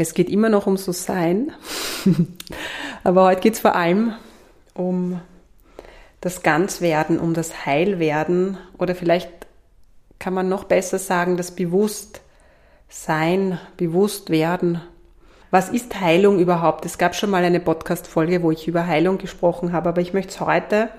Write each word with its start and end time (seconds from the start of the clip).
Es 0.00 0.14
geht 0.14 0.30
immer 0.30 0.48
noch 0.48 0.66
um 0.66 0.76
so 0.76 0.92
Sein, 0.92 1.52
aber 3.04 3.24
heute 3.24 3.40
geht 3.40 3.54
es 3.54 3.60
vor 3.60 3.74
allem 3.74 4.14
um 4.74 5.20
das 6.20 6.42
Ganzwerden, 6.42 7.18
um 7.18 7.34
das 7.34 7.66
Heilwerden 7.66 8.58
oder 8.78 8.94
vielleicht 8.94 9.28
kann 10.18 10.34
man 10.34 10.48
noch 10.48 10.64
besser 10.64 10.98
sagen, 10.98 11.36
das 11.36 11.50
Bewusstsein, 11.50 13.58
Bewusstwerden 13.76 14.80
was 15.50 15.70
ist 15.70 15.98
Heilung 15.98 16.38
überhaupt? 16.38 16.84
Es 16.84 16.98
gab 16.98 17.14
schon 17.14 17.30
mal 17.30 17.42
eine 17.42 17.60
Podcast-Folge, 17.60 18.42
wo 18.42 18.50
ich 18.50 18.68
über 18.68 18.86
Heilung 18.86 19.16
gesprochen 19.16 19.72
habe, 19.72 19.88
aber 19.88 20.02
ich 20.02 20.12
möchte 20.12 20.32
es 20.32 20.40
heute 20.40 20.90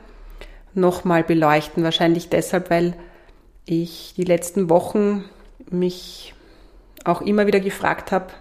nochmal 0.74 1.24
beleuchten. 1.24 1.84
Wahrscheinlich 1.84 2.30
deshalb, 2.30 2.72
weil 2.72 2.96
ich 3.66 4.16
die 4.18 4.24
letzten 4.24 4.72
Wochen 4.72 5.24
mich 5.70 6.34
auch 7.04 7.22
immer 7.22 7.46
wieder 7.46 7.60
gefragt 7.60 8.12
habe, 8.12 8.34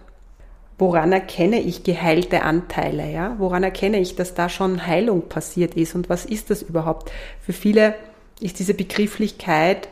woran 0.79 1.13
erkenne 1.13 1.61
ich 1.61 1.83
geheilte 1.83 2.43
Anteile, 2.43 3.11
ja? 3.11 3.35
Woran 3.39 3.65
erkenne 3.65 3.99
ich, 3.99 4.15
dass 4.15 4.35
da 4.35 4.49
schon 4.49 4.87
Heilung 4.87 5.29
passiert 5.29 5.75
ist 5.75 5.95
und 5.95 6.09
was 6.09 6.25
ist 6.25 6.51
das 6.51 6.63
überhaupt? 6.63 7.11
Für 7.41 7.53
viele 7.53 7.95
ist 8.41 8.61
diese 8.61 8.75
Begrifflichkeit 8.75 9.89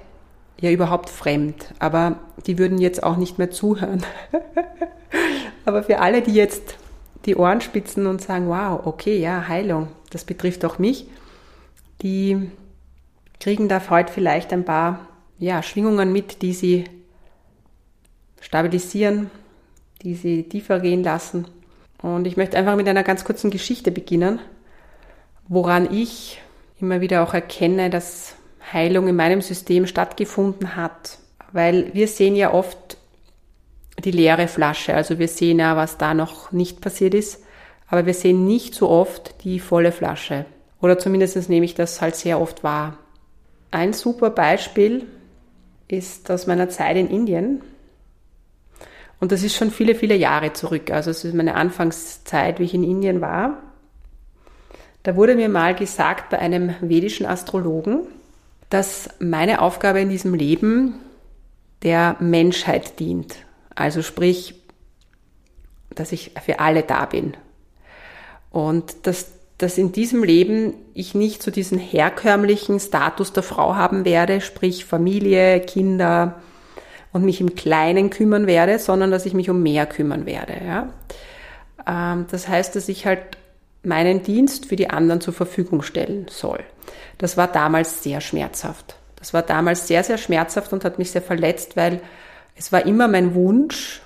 ja 0.60 0.70
überhaupt 0.70 1.10
fremd, 1.10 1.74
aber 1.80 2.20
die 2.46 2.58
würden 2.58 2.78
jetzt 2.78 3.02
auch 3.02 3.16
nicht 3.16 3.38
mehr 3.38 3.50
zuhören. 3.50 4.02
Aber 5.64 5.82
für 5.82 5.98
alle, 5.98 6.22
die 6.22 6.32
jetzt 6.32 6.76
die 7.24 7.34
Ohren 7.34 7.60
spitzen 7.60 8.06
und 8.06 8.22
sagen, 8.22 8.48
wow, 8.48 8.86
okay, 8.86 9.18
ja, 9.18 9.48
Heilung, 9.48 9.88
das 10.10 10.24
betrifft 10.24 10.64
auch 10.64 10.78
mich, 10.78 11.08
die 12.02 12.50
kriegen 13.40 13.68
da 13.68 13.82
heute 13.90 14.12
vielleicht 14.12 14.52
ein 14.52 14.64
paar 14.64 15.08
ja, 15.38 15.62
Schwingungen 15.62 16.12
mit, 16.12 16.40
die 16.42 16.52
sie 16.52 16.84
stabilisieren, 18.40 19.30
die 20.02 20.14
sie 20.14 20.44
tiefer 20.44 20.80
gehen 20.80 21.02
lassen. 21.02 21.46
Und 22.02 22.26
ich 22.26 22.36
möchte 22.36 22.56
einfach 22.56 22.76
mit 22.76 22.88
einer 22.88 23.02
ganz 23.02 23.24
kurzen 23.24 23.50
Geschichte 23.50 23.90
beginnen, 23.90 24.38
woran 25.48 25.92
ich 25.92 26.40
immer 26.80 27.00
wieder 27.00 27.22
auch 27.22 27.34
erkenne, 27.34 27.90
dass 27.90 28.34
Heilung 28.72 29.08
in 29.08 29.16
meinem 29.16 29.40
System 29.40 29.86
stattgefunden 29.86 30.76
hat. 30.76 31.18
Weil 31.52 31.94
wir 31.94 32.08
sehen 32.08 32.36
ja 32.36 32.52
oft 32.52 32.98
die 34.04 34.10
leere 34.10 34.48
Flasche. 34.48 34.94
Also 34.94 35.18
wir 35.18 35.28
sehen 35.28 35.58
ja, 35.58 35.76
was 35.76 35.98
da 35.98 36.14
noch 36.14 36.52
nicht 36.52 36.80
passiert 36.80 37.14
ist, 37.14 37.42
aber 37.88 38.06
wir 38.06 38.14
sehen 38.14 38.44
nicht 38.46 38.74
so 38.74 38.90
oft 38.90 39.34
die 39.44 39.60
volle 39.60 39.92
Flasche. 39.92 40.44
Oder 40.80 40.98
zumindest 40.98 41.48
nehme 41.48 41.64
ich 41.64 41.74
das 41.74 42.00
halt 42.00 42.16
sehr 42.16 42.40
oft 42.40 42.62
wahr. 42.62 42.98
Ein 43.70 43.92
super 43.92 44.30
Beispiel 44.30 45.06
ist 45.88 46.30
aus 46.30 46.46
meiner 46.46 46.68
Zeit 46.68 46.96
in 46.96 47.08
Indien. 47.08 47.62
Und 49.18 49.32
das 49.32 49.42
ist 49.42 49.56
schon 49.56 49.70
viele, 49.70 49.94
viele 49.94 50.14
Jahre 50.14 50.52
zurück. 50.52 50.90
Also 50.90 51.10
es 51.10 51.24
ist 51.24 51.34
meine 51.34 51.54
Anfangszeit, 51.54 52.58
wie 52.58 52.64
ich 52.64 52.74
in 52.74 52.84
Indien 52.84 53.20
war. 53.20 53.58
Da 55.02 55.16
wurde 55.16 55.36
mir 55.36 55.48
mal 55.48 55.74
gesagt 55.74 56.30
bei 56.30 56.38
einem 56.38 56.74
vedischen 56.80 57.26
Astrologen, 57.26 58.00
dass 58.70 59.08
meine 59.20 59.62
Aufgabe 59.62 60.00
in 60.00 60.08
diesem 60.08 60.34
Leben 60.34 60.96
der 61.82 62.16
Menschheit 62.18 62.98
dient. 62.98 63.36
Also 63.74 64.02
sprich, 64.02 64.60
dass 65.90 66.12
ich 66.12 66.32
für 66.44 66.58
alle 66.60 66.82
da 66.82 67.06
bin. 67.06 67.36
Und 68.50 69.06
dass, 69.06 69.32
dass 69.58 69.78
in 69.78 69.92
diesem 69.92 70.24
Leben 70.24 70.74
ich 70.94 71.14
nicht 71.14 71.42
so 71.42 71.50
diesen 71.50 71.78
herkömmlichen 71.78 72.80
Status 72.80 73.32
der 73.32 73.42
Frau 73.42 73.76
haben 73.76 74.04
werde, 74.04 74.40
sprich 74.40 74.84
Familie, 74.84 75.60
Kinder 75.60 76.42
und 77.16 77.24
mich 77.24 77.40
im 77.40 77.54
Kleinen 77.54 78.10
kümmern 78.10 78.46
werde, 78.46 78.78
sondern 78.78 79.10
dass 79.10 79.26
ich 79.26 79.34
mich 79.34 79.50
um 79.50 79.62
mehr 79.62 79.86
kümmern 79.86 80.26
werde. 80.26 80.54
Ja? 80.64 80.88
Ähm, 81.86 82.26
das 82.30 82.46
heißt, 82.46 82.76
dass 82.76 82.88
ich 82.88 83.06
halt 83.06 83.38
meinen 83.82 84.22
Dienst 84.22 84.66
für 84.66 84.76
die 84.76 84.90
anderen 84.90 85.20
zur 85.20 85.32
Verfügung 85.32 85.82
stellen 85.82 86.26
soll. 86.28 86.60
Das 87.18 87.36
war 87.36 87.48
damals 87.48 88.02
sehr 88.02 88.20
schmerzhaft. 88.20 88.96
Das 89.16 89.32
war 89.32 89.42
damals 89.42 89.86
sehr, 89.88 90.04
sehr 90.04 90.18
schmerzhaft 90.18 90.72
und 90.72 90.84
hat 90.84 90.98
mich 90.98 91.10
sehr 91.10 91.22
verletzt, 91.22 91.76
weil 91.76 92.00
es 92.54 92.72
war 92.72 92.84
immer 92.84 93.08
mein 93.08 93.34
Wunsch, 93.34 94.02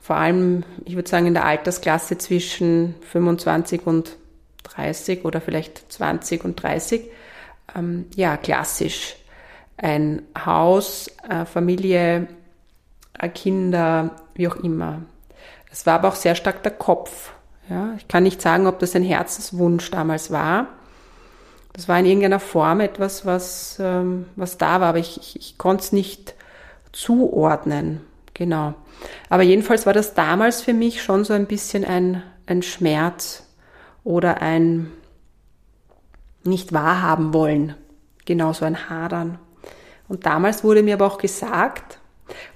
vor 0.00 0.16
allem, 0.16 0.64
ich 0.84 0.96
würde 0.96 1.08
sagen, 1.08 1.26
in 1.26 1.34
der 1.34 1.46
Altersklasse 1.46 2.18
zwischen 2.18 2.94
25 3.10 3.86
und 3.86 4.16
30 4.64 5.24
oder 5.24 5.40
vielleicht 5.40 5.90
20 5.90 6.44
und 6.44 6.62
30, 6.62 7.08
ähm, 7.74 8.06
ja, 8.14 8.36
klassisch. 8.36 9.16
Ein 9.76 10.22
Haus, 10.44 11.08
äh, 11.28 11.44
Familie, 11.44 12.28
äh, 13.18 13.28
Kinder, 13.28 14.10
wie 14.34 14.48
auch 14.48 14.56
immer. 14.56 15.02
Es 15.70 15.86
war 15.86 15.94
aber 15.94 16.08
auch 16.08 16.14
sehr 16.14 16.34
stark 16.34 16.62
der 16.62 16.72
Kopf. 16.72 17.32
Ja, 17.68 17.94
ich 17.96 18.08
kann 18.08 18.22
nicht 18.22 18.42
sagen, 18.42 18.66
ob 18.66 18.78
das 18.78 18.94
ein 18.94 19.02
Herzenswunsch 19.02 19.90
damals 19.90 20.30
war. 20.30 20.68
Das 21.72 21.88
war 21.88 21.98
in 21.98 22.06
irgendeiner 22.06 22.40
Form 22.40 22.80
etwas, 22.80 23.26
was, 23.26 23.78
ähm, 23.80 24.26
was 24.36 24.58
da 24.58 24.80
war, 24.80 24.90
aber 24.90 24.98
ich, 24.98 25.18
ich, 25.18 25.36
ich 25.36 25.58
konnte 25.58 25.82
es 25.82 25.92
nicht 25.92 26.34
zuordnen. 26.92 28.00
Genau. 28.34 28.74
Aber 29.28 29.42
jedenfalls 29.42 29.86
war 29.86 29.92
das 29.92 30.14
damals 30.14 30.62
für 30.62 30.72
mich 30.72 31.02
schon 31.02 31.24
so 31.24 31.32
ein 31.32 31.46
bisschen 31.46 31.84
ein, 31.84 32.22
ein 32.46 32.62
Schmerz 32.62 33.44
oder 34.04 34.40
ein 34.42 34.90
nicht 36.44 36.72
wahrhaben 36.72 37.32
wollen. 37.32 37.74
Genau 38.24 38.52
so 38.52 38.64
ein 38.64 38.88
Hadern. 38.88 39.38
Und 40.14 40.24
damals 40.24 40.62
wurde 40.62 40.84
mir 40.84 40.94
aber 40.94 41.06
auch 41.06 41.18
gesagt, 41.18 41.98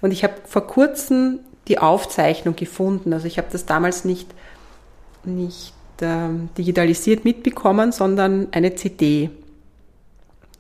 und 0.01 0.13
ich 0.13 0.23
habe 0.23 0.35
vor 0.45 0.69
kurzem 0.69 1.41
die 1.67 1.81
Aufzeichnung 1.81 2.55
gefunden, 2.55 3.13
also 3.13 3.27
ich 3.27 3.37
habe 3.37 3.49
das 3.51 3.67
damals 3.67 4.05
nicht, 4.05 4.33
nicht 5.25 5.75
ähm, 6.01 6.51
digitalisiert 6.57 7.25
mitbekommen, 7.25 7.91
sondern 7.91 8.47
eine 8.53 8.77
CD. 8.77 9.31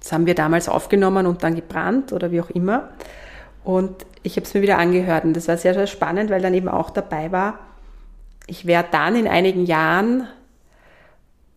Das 0.01 0.11
haben 0.11 0.27
wir 0.27 0.35
damals 0.35 0.69
aufgenommen 0.69 1.29
und 1.29 1.45
dann 1.45 1.55
gebrannt 1.55 2.13
oder 2.13 2.33
wie 2.33 2.41
auch 2.41 2.51
immer. 2.51 2.89
Und 3.63 4.05
ich 4.25 4.35
habe 4.35 4.45
es 4.45 4.53
mir 4.55 4.63
wieder 4.63 4.79
angehört 4.79 5.23
und 5.23 5.35
das 5.35 5.47
war 5.47 5.57
sehr, 5.57 5.75
sehr 5.75 5.87
spannend, 5.87 6.31
weil 6.31 6.43
dann 6.43 6.53
eben 6.53 6.69
auch 6.69 6.91
dabei 6.91 7.31
war, 7.31 7.61
ich 8.49 8.67
werde 8.67 8.89
dann 8.91 9.15
in 9.15 9.29
einigen 9.29 9.67
Jahren 9.67 10.27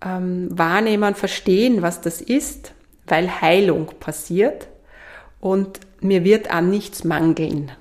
ähm, 0.06 0.50
wahrnehmen, 0.52 1.16
verstehen, 1.16 1.82
was 1.82 2.00
das 2.00 2.22
ist, 2.22 2.74
weil 3.08 3.42
Heilung 3.42 3.88
passiert 4.00 4.68
und 5.42 5.82
mir 6.00 6.24
wird 6.24 6.52
an 6.52 6.70
nichts 6.70 7.04
mangeln. 7.04 7.72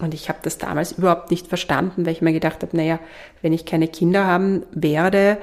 Und 0.00 0.14
ich 0.14 0.28
habe 0.28 0.38
das 0.42 0.58
damals 0.58 0.92
überhaupt 0.92 1.30
nicht 1.30 1.46
verstanden, 1.46 2.06
weil 2.06 2.12
ich 2.12 2.22
mir 2.22 2.32
gedacht 2.32 2.62
habe, 2.62 2.76
naja, 2.76 2.98
wenn 3.42 3.52
ich 3.52 3.64
keine 3.64 3.88
Kinder 3.88 4.26
haben 4.26 4.64
werde 4.72 5.38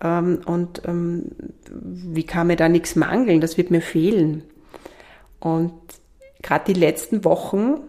ähm, 0.00 0.40
und 0.46 0.82
ähm, 0.86 1.26
wie 1.70 2.24
kann 2.24 2.46
mir 2.46 2.56
da 2.56 2.68
nichts 2.68 2.96
mangeln, 2.96 3.40
das 3.40 3.56
wird 3.56 3.70
mir 3.70 3.82
fehlen. 3.82 4.44
Und 5.40 5.74
gerade 6.42 6.72
die 6.72 6.78
letzten 6.78 7.24
Wochen 7.24 7.80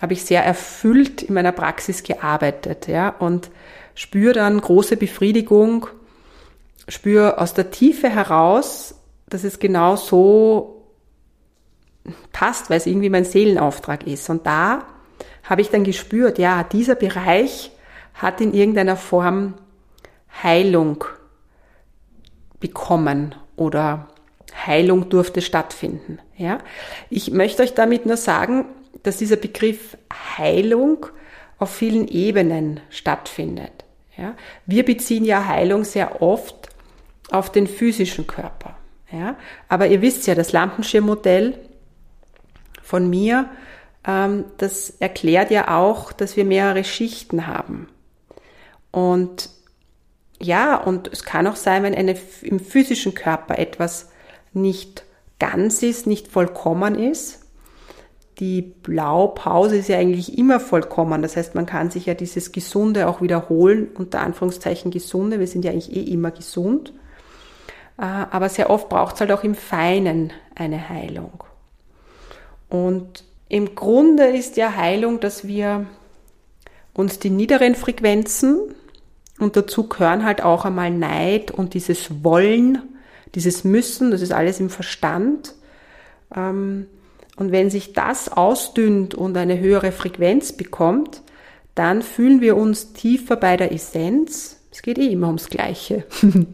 habe 0.00 0.14
ich 0.14 0.24
sehr 0.24 0.44
erfüllt 0.44 1.22
in 1.22 1.34
meiner 1.34 1.52
Praxis 1.52 2.02
gearbeitet, 2.02 2.88
ja, 2.88 3.10
und 3.10 3.50
spüre 3.94 4.32
dann 4.32 4.60
große 4.60 4.96
Befriedigung, 4.96 5.86
spüre 6.88 7.38
aus 7.38 7.52
der 7.52 7.70
Tiefe 7.70 8.08
heraus, 8.08 8.94
dass 9.28 9.44
es 9.44 9.58
genau 9.58 9.96
so 9.96 10.79
passt, 12.32 12.70
weil 12.70 12.78
es 12.78 12.86
irgendwie 12.86 13.10
mein 13.10 13.24
Seelenauftrag 13.24 14.06
ist. 14.06 14.28
Und 14.30 14.46
da 14.46 14.86
habe 15.44 15.60
ich 15.60 15.70
dann 15.70 15.84
gespürt, 15.84 16.38
ja, 16.38 16.62
dieser 16.64 16.94
Bereich 16.94 17.70
hat 18.14 18.40
in 18.40 18.54
irgendeiner 18.54 18.96
Form 18.96 19.54
Heilung 20.42 21.04
bekommen 22.60 23.34
oder 23.56 24.08
Heilung 24.66 25.08
durfte 25.08 25.42
stattfinden. 25.42 26.18
Ja? 26.36 26.58
Ich 27.08 27.30
möchte 27.30 27.62
euch 27.62 27.74
damit 27.74 28.06
nur 28.06 28.16
sagen, 28.16 28.66
dass 29.02 29.16
dieser 29.16 29.36
Begriff 29.36 29.96
Heilung 30.36 31.06
auf 31.58 31.70
vielen 31.70 32.08
Ebenen 32.08 32.80
stattfindet. 32.90 33.84
Ja? 34.16 34.34
Wir 34.66 34.84
beziehen 34.84 35.24
ja 35.24 35.46
Heilung 35.46 35.84
sehr 35.84 36.22
oft 36.22 36.68
auf 37.30 37.50
den 37.50 37.66
physischen 37.66 38.26
Körper. 38.26 38.76
Ja? 39.10 39.36
Aber 39.68 39.86
ihr 39.86 40.02
wisst 40.02 40.26
ja, 40.26 40.34
das 40.34 40.52
Lampenschirmmodell 40.52 41.58
von 42.90 43.08
mir, 43.08 43.48
ähm, 44.04 44.44
das 44.58 44.90
erklärt 44.98 45.52
ja 45.52 45.78
auch, 45.78 46.10
dass 46.12 46.36
wir 46.36 46.44
mehrere 46.44 46.82
Schichten 46.82 47.46
haben. 47.46 47.88
Und 48.90 49.50
ja, 50.42 50.76
und 50.76 51.08
es 51.12 51.22
kann 51.22 51.46
auch 51.46 51.56
sein, 51.56 51.84
wenn 51.84 51.94
eine, 51.94 52.16
im 52.42 52.58
physischen 52.58 53.14
Körper 53.14 53.58
etwas 53.58 54.08
nicht 54.52 55.04
ganz 55.38 55.82
ist, 55.84 56.08
nicht 56.08 56.28
vollkommen 56.28 56.96
ist. 56.96 57.46
Die 58.40 58.62
Blaupause 58.62 59.76
ist 59.76 59.88
ja 59.88 59.98
eigentlich 59.98 60.36
immer 60.36 60.58
vollkommen. 60.58 61.22
Das 61.22 61.36
heißt, 61.36 61.54
man 61.54 61.66
kann 61.66 61.90
sich 61.90 62.06
ja 62.06 62.14
dieses 62.14 62.52
Gesunde 62.52 63.06
auch 63.06 63.20
wiederholen, 63.20 63.88
unter 63.94 64.20
Anführungszeichen 64.20 64.90
Gesunde. 64.90 65.38
Wir 65.38 65.46
sind 65.46 65.64
ja 65.64 65.70
eigentlich 65.70 65.94
eh 65.94 66.10
immer 66.10 66.32
gesund. 66.32 66.92
Äh, 67.98 68.02
aber 68.02 68.48
sehr 68.48 68.70
oft 68.70 68.88
braucht 68.88 69.14
es 69.14 69.20
halt 69.20 69.30
auch 69.30 69.44
im 69.44 69.54
Feinen 69.54 70.32
eine 70.56 70.88
Heilung. 70.88 71.44
Und 72.70 73.24
im 73.48 73.74
Grunde 73.74 74.26
ist 74.28 74.56
ja 74.56 74.74
Heilung, 74.76 75.20
dass 75.20 75.46
wir 75.46 75.86
uns 76.94 77.18
die 77.18 77.30
niederen 77.30 77.74
Frequenzen 77.74 78.58
und 79.38 79.56
dazu 79.56 79.88
gehören 79.88 80.24
halt 80.24 80.42
auch 80.42 80.64
einmal 80.64 80.90
Neid 80.90 81.50
und 81.50 81.74
dieses 81.74 82.22
Wollen, 82.22 82.82
dieses 83.34 83.64
Müssen, 83.64 84.10
das 84.10 84.22
ist 84.22 84.32
alles 84.32 84.60
im 84.60 84.70
Verstand. 84.70 85.54
Ähm, 86.34 86.86
und 87.36 87.52
wenn 87.52 87.70
sich 87.70 87.94
das 87.94 88.30
ausdünnt 88.30 89.14
und 89.14 89.36
eine 89.36 89.58
höhere 89.58 89.92
Frequenz 89.92 90.52
bekommt, 90.52 91.22
dann 91.74 92.02
fühlen 92.02 92.40
wir 92.42 92.56
uns 92.56 92.92
tiefer 92.92 93.36
bei 93.36 93.56
der 93.56 93.72
Essenz. 93.72 94.60
Es 94.70 94.82
geht 94.82 94.98
eh 94.98 95.06
immer 95.06 95.28
ums 95.28 95.48
Gleiche. 95.48 96.04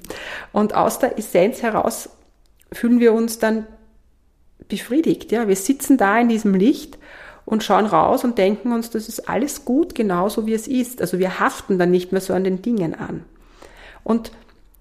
Und 0.52 0.74
aus 0.74 0.98
der 0.98 1.18
Essenz 1.18 1.62
heraus 1.62 2.08
fühlen 2.72 3.00
wir 3.00 3.12
uns 3.12 3.38
dann 3.38 3.66
befriedigt. 4.68 5.32
Ja, 5.32 5.48
wir 5.48 5.56
sitzen 5.56 5.96
da 5.96 6.18
in 6.18 6.28
diesem 6.28 6.54
Licht 6.54 6.98
und 7.44 7.62
schauen 7.62 7.86
raus 7.86 8.24
und 8.24 8.38
denken 8.38 8.72
uns, 8.72 8.90
das 8.90 9.08
ist 9.08 9.28
alles 9.28 9.64
gut, 9.64 9.94
genauso 9.94 10.46
wie 10.46 10.54
es 10.54 10.66
ist. 10.66 11.00
Also 11.00 11.18
wir 11.18 11.38
haften 11.40 11.78
dann 11.78 11.90
nicht 11.90 12.12
mehr 12.12 12.20
so 12.20 12.34
an 12.34 12.44
den 12.44 12.60
Dingen 12.60 12.94
an. 12.94 13.24
Und 14.02 14.32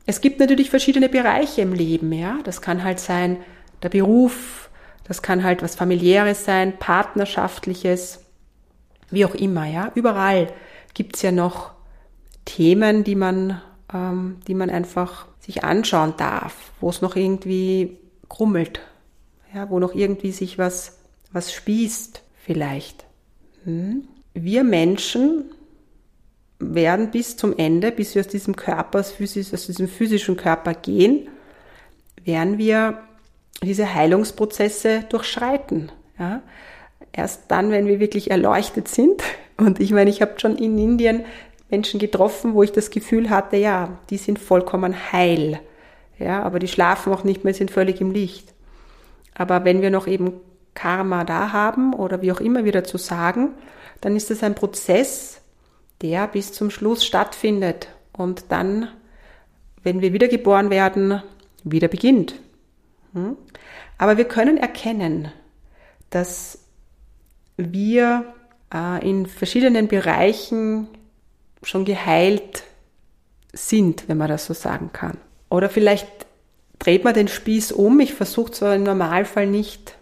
es 0.06 0.22
gibt 0.22 0.40
natürlich 0.40 0.70
verschiedene 0.70 1.10
Bereiche 1.10 1.62
im 1.62 1.74
Leben, 1.74 2.12
ja. 2.12 2.40
Das 2.44 2.62
kann 2.62 2.84
halt 2.84 3.00
sein 3.00 3.38
der 3.82 3.90
Beruf, 3.90 4.70
das 5.04 5.22
kann 5.22 5.44
halt 5.44 5.62
was 5.62 5.76
familiäres 5.76 6.46
sein, 6.46 6.78
partnerschaftliches, 6.78 8.22
wie 9.12 9.26
auch 9.26 9.36
immer, 9.36 9.66
ja. 9.66 9.92
Überall 9.96 10.52
gibt's 10.94 11.22
ja 11.22 11.32
noch 11.32 11.72
Themen, 12.46 13.04
die 13.04 13.16
man, 13.16 13.62
ähm, 13.94 14.38
die 14.48 14.54
man 14.56 14.70
einfach 14.70 15.26
sich 15.40 15.64
anschauen 15.64 16.16
darf, 16.18 16.72
wo 16.80 16.90
es 16.90 17.02
noch 17.02 17.16
irgendwie 17.16 17.98
krummelt, 18.30 18.80
ja, 19.56 19.70
wo 19.70 19.80
noch 19.80 19.96
irgendwie 19.96 20.32
sich 20.32 20.58
was, 20.58 20.98
was 21.32 21.54
spießt 21.54 22.22
vielleicht. 22.44 23.06
Hm? 23.64 24.08
Wir 24.34 24.66
Menschen 24.66 25.46
werden 26.60 27.12
bis 27.12 27.38
zum 27.38 27.58
Ende, 27.58 27.92
bis 27.92 28.16
wir 28.16 28.22
aus 28.22 28.28
diesem 28.28 28.56
Körper, 28.56 29.00
aus, 29.00 29.16
diesem 29.18 29.88
physischen 29.88 30.36
Körper 30.36 30.74
gehen, 30.74 31.30
werden 32.26 32.58
wir 32.58 33.00
diese 33.64 33.94
Heilungsprozesse 33.94 35.06
durchschreiten. 35.08 35.92
Ja? 36.20 36.42
Erst 37.14 37.44
dann, 37.48 37.72
wenn 37.72 37.88
wir 37.88 38.02
wirklich 38.02 38.32
erleuchtet 38.32 38.90
sind. 38.90 39.24
Und 39.58 39.80
ich 39.80 39.92
meine, 39.92 40.10
ich 40.10 40.22
habe 40.22 40.38
schon 40.38 40.58
in 40.58 40.78
Indien 40.78 41.24
Menschen 41.70 42.00
getroffen, 42.00 42.54
wo 42.56 42.64
ich 42.64 42.74
das 42.74 42.90
Gefühl 42.90 43.30
hatte, 43.30 43.56
ja, 43.56 43.98
die 44.10 44.18
sind 44.18 44.38
vollkommen 44.38 45.14
heil. 45.14 45.62
Ja, 46.20 46.44
aber 46.44 46.60
die 46.60 46.68
schlafen 46.68 47.14
auch 47.14 47.24
nicht 47.24 47.44
mehr, 47.46 47.54
sind 47.54 47.72
völlig 47.72 48.02
im 48.02 48.12
Licht. 48.12 48.55
Aber 49.36 49.66
wenn 49.66 49.82
wir 49.82 49.92
noch 49.92 50.08
eben 50.08 50.34
Karma 50.74 51.24
da 51.24 51.52
haben 51.52 51.94
oder 51.94 52.22
wie 52.22 52.32
auch 52.32 52.42
immer 52.42 52.66
wir 52.66 52.72
dazu 52.72 52.98
sagen, 52.98 53.54
dann 54.02 54.16
ist 54.16 54.32
es 54.32 54.44
ein 54.44 54.56
Prozess, 54.56 55.42
der 56.02 56.28
bis 56.28 56.52
zum 56.52 56.70
Schluss 56.70 57.06
stattfindet 57.06 57.90
und 58.14 58.46
dann, 58.50 58.90
wenn 59.84 60.02
wir 60.02 60.14
wiedergeboren 60.14 60.70
werden, 60.70 61.22
wieder 61.64 61.88
beginnt. 61.88 62.36
Hm? 63.14 63.38
Aber 63.98 64.18
wir 64.18 64.26
können 64.26 64.58
erkennen, 64.58 65.32
dass 66.10 66.60
wir 67.58 68.34
äh, 68.74 69.08
in 69.08 69.26
verschiedenen 69.26 69.88
Bereichen 69.88 70.88
schon 71.64 71.86
geheilt 71.86 72.64
sind, 73.54 74.08
wenn 74.08 74.18
man 74.18 74.28
das 74.28 74.46
so 74.46 74.54
sagen 74.54 74.92
kann. 74.92 75.18
Oder 75.50 75.70
vielleicht 75.70 76.08
dreht 76.80 77.04
man 77.04 77.14
den 77.14 77.28
Spieß 77.28 77.72
um. 77.72 78.00
Ich 78.00 78.14
versuche 78.14 78.52
zwar 78.52 78.76
im 78.76 78.84
Normalfall 78.84 79.48
nicht 79.48 79.96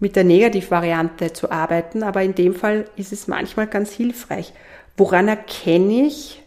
mit 0.00 0.16
der 0.16 0.24
Negativvariante 0.24 1.32
zu 1.32 1.50
arbeiten, 1.50 2.02
aber 2.02 2.22
in 2.22 2.34
dem 2.34 2.54
Fall 2.54 2.84
ist 2.96 3.12
es 3.12 3.26
manchmal 3.26 3.66
ganz 3.66 3.92
hilfreich. 3.92 4.52
Woran 4.96 5.28
erkenne 5.28 6.06
ich, 6.06 6.42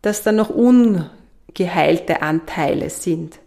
dass 0.00 0.22
da 0.22 0.32
noch 0.32 0.50
ungeheilte 0.50 2.22
Anteile 2.22 2.90
sind? 2.90 3.38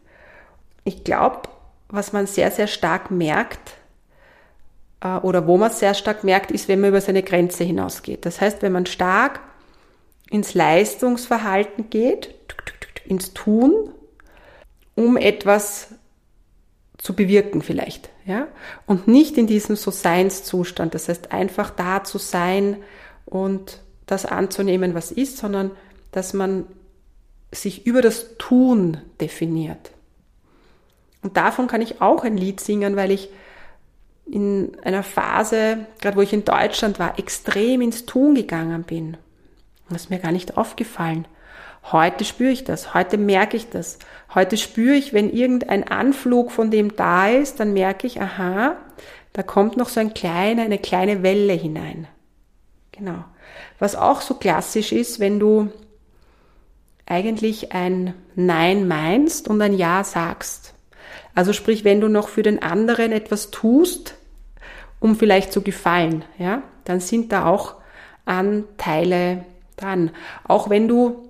Ich 0.84 1.04
glaube, 1.04 1.44
was 1.88 2.13
man 2.13 2.28
sehr, 2.28 2.52
sehr 2.52 2.68
stark 2.68 3.12
merkt, 3.12 3.75
äh, 5.02 5.18
oder 5.18 5.48
wo 5.48 5.57
man 5.57 5.72
sehr 5.72 5.94
stark 5.94 6.24
merkt, 6.24 6.52
ist, 6.52 6.68
wenn 6.68 6.81
man 6.81 6.90
über 6.90 7.02
seine 7.02 7.24
Grenze 7.24 7.63
hinausgeht. 7.63 8.25
Das 8.25 8.42
heißt, 8.42 8.62
wenn 8.62 8.72
man 8.72 8.86
stark 8.86 9.40
ins 10.30 10.54
Leistungsverhalten 10.54 11.90
geht, 11.90 12.34
ins 13.06 13.34
Tun, 13.34 13.92
um 14.95 15.18
etwas 15.18 15.89
zu 16.97 17.13
bewirken 17.13 17.62
vielleicht, 17.62 18.09
ja, 18.25 18.47
und 18.86 19.07
nicht 19.07 19.38
in 19.38 19.47
diesem 19.47 19.75
so 19.75 19.92
Seinszustand, 19.92 20.95
das 20.95 21.09
heißt 21.09 21.31
einfach 21.31 21.69
da 21.69 22.04
zu 22.04 22.18
sein 22.18 22.78
und 23.25 23.81
das 24.06 24.25
anzunehmen, 24.25 24.94
was 24.94 25.11
ist, 25.11 25.37
sondern 25.37 25.71
dass 26.11 26.33
man 26.33 26.66
sich 27.52 27.85
über 27.85 28.02
das 28.02 28.37
Tun 28.37 28.97
definiert. 29.19 29.92
Und 31.21 31.37
davon 31.37 31.68
kann 31.68 31.81
ich 31.81 32.02
auch 32.02 32.23
ein 32.23 32.37
Lied 32.37 32.59
singen, 32.59 32.95
weil 32.95 33.11
ich 33.11 33.30
in 34.25 34.78
einer 34.83 35.04
Phase, 35.04 35.85
gerade 36.02 36.18
wo 36.18 36.21
ich 36.21 36.33
in 36.33 36.45
Deutschland 36.45 36.99
war, 36.99 37.19
extrem 37.19 37.81
ins 37.81 38.06
Tun 38.06 38.35
gegangen 38.35 38.83
bin. 38.83 39.18
Das 39.90 40.04
ist 40.04 40.09
mir 40.09 40.19
gar 40.19 40.31
nicht 40.31 40.57
aufgefallen. 40.57 41.28
Heute 41.92 42.25
spüre 42.25 42.51
ich 42.51 42.63
das, 42.63 42.94
heute 42.95 43.18
merke 43.18 43.57
ich 43.57 43.69
das. 43.69 43.99
Heute 44.33 44.57
spüre 44.57 44.95
ich, 44.95 45.13
wenn 45.13 45.30
irgendein 45.30 45.87
Anflug 45.87 46.51
von 46.51 46.71
dem 46.71 46.95
da 46.95 47.27
ist, 47.27 47.59
dann 47.59 47.73
merke 47.73 48.07
ich, 48.07 48.19
aha, 48.19 48.75
da 49.33 49.44
kommt 49.44 49.77
noch 49.77 49.89
so 49.89 49.99
ein 49.99 50.13
kleiner, 50.13 50.63
eine 50.63 50.80
kleine 50.80 51.21
Welle 51.21 51.54
hinein. 51.54 52.07
Genau. 52.92 53.23
Was 53.77 53.95
auch 53.95 54.21
so 54.21 54.35
klassisch 54.35 54.92
ist, 54.92 55.19
wenn 55.19 55.39
du 55.39 55.69
eigentlich 57.06 57.73
ein 57.73 58.15
Nein 58.33 58.87
meinst 58.87 59.47
und 59.47 59.61
ein 59.61 59.73
Ja 59.73 60.04
sagst. 60.04 60.73
Also 61.35 61.54
sprich, 61.54 61.83
wenn 61.83 62.01
du 62.01 62.07
noch 62.07 62.30
für 62.30 62.42
den 62.42 62.63
anderen 62.63 63.11
etwas 63.11 63.51
tust, 63.51 64.15
um 64.99 65.15
vielleicht 65.15 65.54
zu 65.54 65.61
gefallen, 65.61 66.25
ja, 66.39 66.63
dann 66.85 66.99
sind 66.99 67.31
da 67.31 67.45
auch 67.45 67.75
Anteile 68.25 69.45
dran. 69.75 70.09
Auch 70.45 70.69
wenn 70.69 70.87
du 70.87 71.30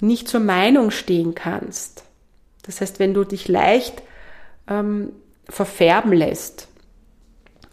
nicht 0.00 0.28
zur 0.28 0.40
Meinung 0.40 0.90
stehen 0.90 1.34
kannst. 1.34 2.04
Das 2.62 2.80
heißt, 2.80 2.98
wenn 2.98 3.14
du 3.14 3.24
dich 3.24 3.48
leicht 3.48 4.02
ähm, 4.68 5.12
verfärben 5.48 6.12
lässt 6.12 6.68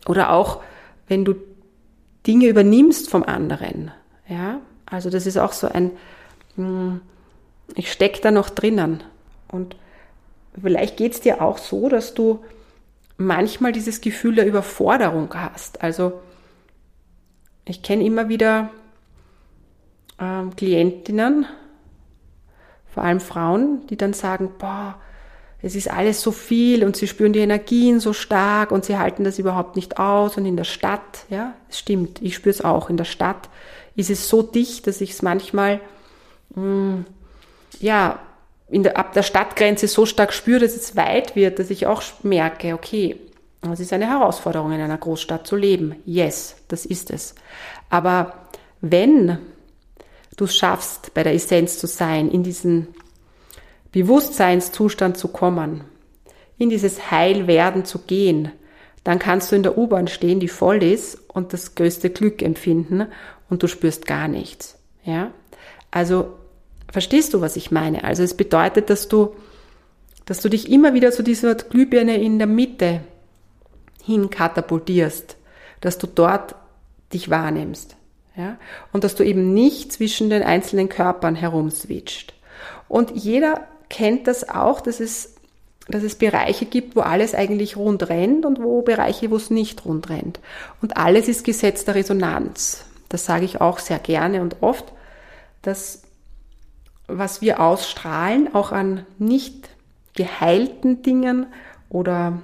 oder 0.05 0.31
auch 0.31 0.61
wenn 1.07 1.25
du 1.25 1.35
Dinge 2.25 2.47
übernimmst 2.47 3.09
vom 3.09 3.23
anderen. 3.23 3.91
Ja, 4.27 4.61
also 4.85 5.09
das 5.09 5.25
ist 5.25 5.37
auch 5.37 5.51
so 5.51 5.67
ein, 5.67 5.91
hm, 6.55 7.01
ich 7.75 7.91
stecke 7.91 8.21
da 8.21 8.31
noch 8.31 8.49
drinnen. 8.49 9.03
Und 9.49 9.75
vielleicht 10.61 10.97
geht 10.97 11.13
es 11.13 11.21
dir 11.21 11.41
auch 11.41 11.57
so, 11.57 11.89
dass 11.89 12.13
du 12.13 12.43
manchmal 13.17 13.71
dieses 13.71 14.01
Gefühl 14.01 14.35
der 14.35 14.47
Überforderung 14.47 15.33
hast. 15.33 15.81
Also 15.81 16.21
ich 17.65 17.81
kenne 17.81 18.05
immer 18.05 18.29
wieder 18.29 18.69
ähm, 20.19 20.55
Klientinnen, 20.55 21.45
vor 22.93 23.03
allem 23.03 23.19
Frauen, 23.19 23.85
die 23.87 23.97
dann 23.97 24.13
sagen, 24.13 24.51
boah, 24.57 24.95
es 25.61 25.75
ist 25.75 25.89
alles 25.89 26.21
so 26.21 26.31
viel 26.31 26.83
und 26.83 26.97
sie 26.97 27.07
spüren 27.07 27.31
die 27.31 27.39
Energien 27.39 28.01
so 28.01 28.11
stark 28.11 28.71
und 28.71 28.83
sie 28.83 28.97
halten 28.97 29.23
das 29.23 29.39
überhaupt 29.39 29.77
nicht 29.77 29.97
aus. 29.97 30.37
Und 30.37 30.45
in 30.45 30.57
der 30.57 30.65
Stadt, 30.65 31.25
ja, 31.29 31.53
es 31.69 31.79
stimmt, 31.79 32.21
ich 32.21 32.35
spüre 32.35 32.53
es 32.53 32.63
auch, 32.63 32.89
in 32.89 32.97
der 32.97 33.05
Stadt 33.05 33.49
ist 33.95 34.09
es 34.09 34.27
so 34.27 34.41
dicht, 34.41 34.87
dass 34.87 34.99
ich 34.99 35.11
es 35.11 35.21
manchmal, 35.21 35.79
mh, 36.55 36.61
hm, 36.61 37.05
ja, 37.79 38.19
der, 38.69 38.97
ab 38.97 39.13
der 39.13 39.23
Stadtgrenze 39.23 39.87
so 39.87 40.05
stark 40.05 40.33
spüre, 40.33 40.59
dass 40.59 40.75
es 40.75 40.95
weit 40.95 41.35
wird, 41.35 41.59
dass 41.59 41.69
ich 41.69 41.87
auch 41.87 42.01
merke, 42.23 42.73
okay, 42.73 43.19
es 43.71 43.79
ist 43.79 43.93
eine 43.93 44.07
Herausforderung, 44.07 44.73
in 44.73 44.81
einer 44.81 44.97
Großstadt 44.97 45.47
zu 45.47 45.55
leben. 45.55 45.95
Yes, 46.05 46.57
das 46.67 46.85
ist 46.85 47.09
es. 47.11 47.35
Aber 47.89 48.33
wenn 48.81 49.37
du 50.35 50.45
es 50.45 50.55
schaffst, 50.55 51.13
bei 51.13 51.23
der 51.23 51.33
Essenz 51.33 51.79
zu 51.79 51.87
sein, 51.87 52.29
in 52.29 52.43
diesen 52.43 52.87
Bewusstseinszustand 53.91 55.17
zu 55.17 55.27
kommen, 55.27 55.83
in 56.57 56.69
dieses 56.69 57.11
Heilwerden 57.11 57.85
zu 57.85 57.99
gehen, 57.99 58.51
dann 59.03 59.19
kannst 59.19 59.51
du 59.51 59.55
in 59.55 59.63
der 59.63 59.77
U-Bahn 59.77 60.07
stehen, 60.07 60.39
die 60.39 60.47
voll 60.47 60.81
ist 60.81 61.19
und 61.27 61.53
das 61.53 61.75
größte 61.75 62.09
Glück 62.09 62.41
empfinden 62.41 63.07
und 63.49 63.61
du 63.61 63.67
spürst 63.67 64.07
gar 64.07 64.27
nichts. 64.27 64.77
Ja? 65.03 65.31
Also, 65.91 66.33
verstehst 66.91 67.33
du, 67.33 67.41
was 67.41 67.55
ich 67.55 67.69
meine? 67.69 68.03
Also, 68.03 68.23
es 68.23 68.35
bedeutet, 68.35 68.89
dass 68.89 69.09
du, 69.09 69.35
dass 70.25 70.41
du 70.41 70.49
dich 70.49 70.71
immer 70.71 70.93
wieder 70.93 71.11
zu 71.11 71.21
dieser 71.21 71.55
Glühbirne 71.55 72.21
in 72.21 72.37
der 72.37 72.47
Mitte 72.47 73.01
hin 74.01 74.29
katapultierst, 74.29 75.37
dass 75.81 75.97
du 75.97 76.07
dort 76.07 76.55
dich 77.11 77.29
wahrnimmst. 77.29 77.97
Ja? 78.35 78.57
Und 78.91 79.03
dass 79.03 79.15
du 79.15 79.23
eben 79.23 79.53
nicht 79.53 79.91
zwischen 79.91 80.29
den 80.29 80.43
einzelnen 80.43 80.89
Körpern 80.89 81.35
herumswitcht. 81.35 82.33
Und 82.87 83.11
jeder 83.11 83.67
kennt 83.89 84.27
das 84.27 84.49
auch, 84.49 84.81
dass 84.81 84.99
es, 84.99 85.35
dass 85.87 86.03
es 86.03 86.15
Bereiche 86.15 86.65
gibt, 86.65 86.95
wo 86.95 87.01
alles 87.01 87.35
eigentlich 87.35 87.77
rund 87.77 88.09
rennt 88.09 88.45
und 88.45 88.61
wo 88.61 88.81
Bereiche, 88.81 89.29
wo 89.31 89.35
es 89.35 89.49
nicht 89.49 89.85
rund 89.85 90.09
rennt. 90.09 90.39
Und 90.81 90.97
alles 90.97 91.27
ist 91.27 91.43
Gesetz 91.43 91.85
der 91.85 91.95
Resonanz. 91.95 92.85
Das 93.09 93.25
sage 93.25 93.45
ich 93.45 93.61
auch 93.61 93.79
sehr 93.79 93.99
gerne 93.99 94.41
und 94.41 94.57
oft, 94.61 94.85
dass 95.61 96.03
was 97.07 97.41
wir 97.41 97.59
ausstrahlen, 97.59 98.55
auch 98.55 98.71
an 98.71 99.05
nicht 99.19 99.69
geheilten 100.15 101.01
Dingen 101.01 101.47
oder 101.89 102.39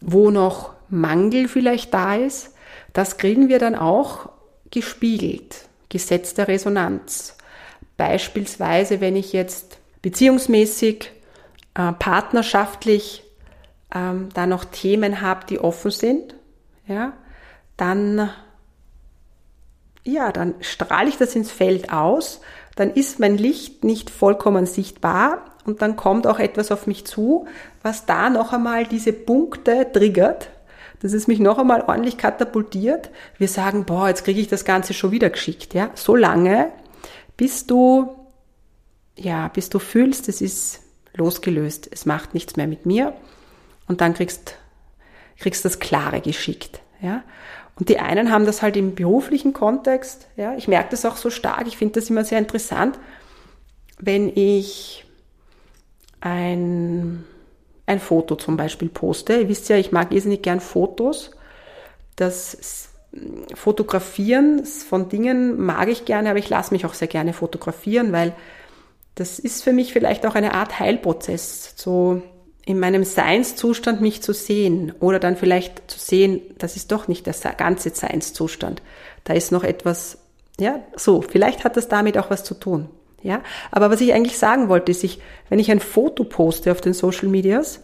wo 0.00 0.30
noch 0.30 0.74
Mangel 0.88 1.48
vielleicht 1.48 1.94
da 1.94 2.16
ist, 2.16 2.54
das 2.92 3.16
kriegen 3.16 3.48
wir 3.48 3.58
dann 3.58 3.74
auch 3.74 4.30
gespiegelt. 4.70 5.68
Gesetz 5.88 6.34
der 6.34 6.48
Resonanz. 6.48 7.36
Beispielsweise, 7.96 9.00
wenn 9.00 9.16
ich 9.16 9.32
jetzt 9.32 9.78
beziehungsmäßig, 10.02 11.12
äh, 11.74 11.92
partnerschaftlich 11.92 13.22
ähm, 13.94 14.28
da 14.34 14.46
noch 14.46 14.64
Themen 14.64 15.20
habe, 15.20 15.46
die 15.46 15.58
offen 15.58 15.90
sind, 15.90 16.34
ja, 16.86 17.12
dann, 17.76 18.30
ja, 20.04 20.32
dann 20.32 20.54
strahle 20.60 21.08
ich 21.08 21.16
das 21.16 21.34
ins 21.34 21.50
Feld 21.50 21.92
aus, 21.92 22.40
dann 22.76 22.90
ist 22.90 23.18
mein 23.18 23.38
Licht 23.38 23.84
nicht 23.84 24.10
vollkommen 24.10 24.66
sichtbar 24.66 25.44
und 25.64 25.82
dann 25.82 25.96
kommt 25.96 26.26
auch 26.26 26.38
etwas 26.38 26.70
auf 26.70 26.86
mich 26.86 27.06
zu, 27.06 27.46
was 27.82 28.06
da 28.06 28.30
noch 28.30 28.52
einmal 28.52 28.86
diese 28.86 29.12
Punkte 29.12 29.90
triggert, 29.92 30.50
dass 31.00 31.12
es 31.12 31.26
mich 31.26 31.38
noch 31.38 31.58
einmal 31.58 31.82
ordentlich 31.82 32.16
katapultiert. 32.18 33.10
Wir 33.38 33.48
sagen, 33.48 33.84
boah, 33.84 34.08
jetzt 34.08 34.24
kriege 34.24 34.40
ich 34.40 34.48
das 34.48 34.64
Ganze 34.64 34.94
schon 34.94 35.10
wieder 35.10 35.30
geschickt, 35.30 35.74
ja, 35.74 35.90
so 35.94 36.16
lange, 36.16 36.70
bis 37.36 37.66
du 37.66 38.16
ja, 39.16 39.48
bis 39.48 39.70
du 39.70 39.78
fühlst, 39.78 40.28
es 40.28 40.40
ist 40.40 40.80
losgelöst, 41.14 41.88
es 41.90 42.06
macht 42.06 42.34
nichts 42.34 42.56
mehr 42.56 42.66
mit 42.66 42.86
mir 42.86 43.14
und 43.88 44.00
dann 44.00 44.14
kriegst, 44.14 44.56
kriegst 45.38 45.64
das 45.64 45.78
Klare 45.78 46.20
geschickt, 46.20 46.80
ja. 47.00 47.22
Und 47.78 47.90
die 47.90 47.98
einen 47.98 48.32
haben 48.32 48.46
das 48.46 48.62
halt 48.62 48.74
im 48.76 48.94
beruflichen 48.94 49.52
Kontext, 49.52 50.28
ja. 50.36 50.54
Ich 50.56 50.68
merke 50.68 50.90
das 50.90 51.04
auch 51.04 51.16
so 51.16 51.30
stark, 51.30 51.66
ich 51.66 51.76
finde 51.76 52.00
das 52.00 52.10
immer 52.10 52.24
sehr 52.24 52.38
interessant, 52.38 52.98
wenn 53.98 54.28
ich 54.28 55.06
ein, 56.20 57.24
ein 57.86 58.00
Foto 58.00 58.36
zum 58.36 58.56
Beispiel 58.56 58.88
poste. 58.88 59.40
Ihr 59.40 59.48
wisst 59.48 59.68
ja, 59.68 59.76
ich 59.76 59.92
mag 59.92 60.12
irrsinnig 60.12 60.42
gern 60.42 60.60
Fotos. 60.60 61.30
Das 62.16 62.88
Fotografieren 63.54 64.64
von 64.66 65.08
Dingen 65.08 65.64
mag 65.64 65.88
ich 65.88 66.04
gerne, 66.04 66.30
aber 66.30 66.38
ich 66.38 66.50
lasse 66.50 66.74
mich 66.74 66.84
auch 66.84 66.94
sehr 66.94 67.08
gerne 67.08 67.32
fotografieren, 67.32 68.12
weil 68.12 68.34
das 69.14 69.38
ist 69.38 69.64
für 69.64 69.72
mich 69.72 69.92
vielleicht 69.92 70.26
auch 70.26 70.34
eine 70.34 70.52
Art 70.52 70.78
Heilprozess, 70.78 71.72
so 71.76 72.20
in 72.66 72.80
meinem 72.80 73.04
Seinszustand 73.04 74.00
mich 74.00 74.22
zu 74.22 74.34
sehen 74.34 74.92
oder 75.00 75.18
dann 75.18 75.36
vielleicht 75.36 75.90
zu 75.90 75.98
sehen, 75.98 76.42
das 76.58 76.76
ist 76.76 76.92
doch 76.92 77.08
nicht 77.08 77.26
der 77.26 77.34
ganze 77.56 77.90
Seinszustand. 77.90 78.82
Da 79.24 79.34
ist 79.34 79.52
noch 79.52 79.64
etwas, 79.64 80.18
ja, 80.58 80.80
so, 80.96 81.22
vielleicht 81.22 81.64
hat 81.64 81.76
das 81.76 81.88
damit 81.88 82.18
auch 82.18 82.28
was 82.28 82.44
zu 82.44 82.54
tun. 82.54 82.88
Ja, 83.22 83.42
aber 83.70 83.90
was 83.90 84.00
ich 84.00 84.12
eigentlich 84.12 84.38
sagen 84.38 84.68
wollte, 84.68 84.92
ist, 84.92 85.02
ich, 85.02 85.20
wenn 85.48 85.58
ich 85.58 85.70
ein 85.70 85.80
Foto 85.80 86.24
poste 86.24 86.70
auf 86.70 86.80
den 86.80 86.92
Social 86.92 87.28
Medias 87.28 87.82